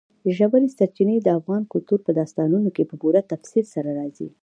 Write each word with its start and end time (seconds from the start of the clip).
ژورې 0.35 0.67
سرچینې 0.77 1.15
د 1.21 1.27
افغان 1.39 1.63
کلتور 1.73 1.99
په 2.03 2.11
داستانونو 2.19 2.69
کې 2.75 2.83
په 2.89 2.95
پوره 3.01 3.21
تفصیل 3.31 3.65
سره 3.75 3.89
راځي. 3.99 4.29